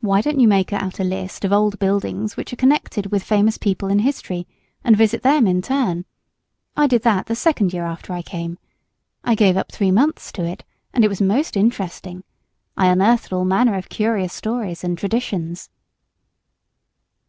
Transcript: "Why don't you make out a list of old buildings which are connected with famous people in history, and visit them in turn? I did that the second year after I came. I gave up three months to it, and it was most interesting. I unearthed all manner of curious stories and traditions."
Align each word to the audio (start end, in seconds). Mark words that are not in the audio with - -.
"Why 0.00 0.20
don't 0.20 0.38
you 0.38 0.46
make 0.46 0.72
out 0.72 1.00
a 1.00 1.02
list 1.02 1.44
of 1.44 1.52
old 1.52 1.80
buildings 1.80 2.36
which 2.36 2.52
are 2.52 2.56
connected 2.56 3.06
with 3.10 3.24
famous 3.24 3.58
people 3.58 3.88
in 3.88 3.98
history, 3.98 4.46
and 4.84 4.96
visit 4.96 5.22
them 5.24 5.48
in 5.48 5.60
turn? 5.60 6.04
I 6.76 6.86
did 6.86 7.02
that 7.02 7.26
the 7.26 7.34
second 7.34 7.72
year 7.72 7.84
after 7.84 8.12
I 8.12 8.22
came. 8.22 8.58
I 9.24 9.34
gave 9.34 9.56
up 9.56 9.72
three 9.72 9.90
months 9.90 10.30
to 10.34 10.44
it, 10.44 10.62
and 10.94 11.04
it 11.04 11.08
was 11.08 11.20
most 11.20 11.56
interesting. 11.56 12.22
I 12.76 12.86
unearthed 12.90 13.32
all 13.32 13.44
manner 13.44 13.74
of 13.76 13.88
curious 13.88 14.32
stories 14.32 14.84
and 14.84 14.96
traditions." 14.96 15.68